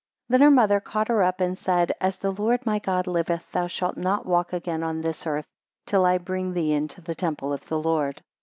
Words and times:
2 0.29 0.31
Then 0.31 0.41
her 0.41 0.49
mother 0.49 0.79
caught 0.79 1.09
her 1.09 1.21
up, 1.21 1.39
and 1.41 1.55
said, 1.55 1.91
As 2.01 2.17
the 2.17 2.31
Lord 2.31 2.65
my 2.65 2.79
God 2.79 3.05
liveth, 3.05 3.51
thou 3.51 3.67
shalt 3.67 3.97
not 3.97 4.25
walk 4.25 4.51
again 4.51 4.81
on 4.81 5.01
this 5.01 5.27
earth, 5.27 5.45
till 5.85 6.07
I 6.07 6.17
bring 6.17 6.53
thee 6.55 6.71
into 6.71 7.01
the 7.01 7.13
temple 7.13 7.53
of 7.53 7.67
the 7.67 7.77
Lord. 7.79 8.23